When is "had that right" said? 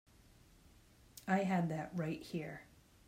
1.43-2.23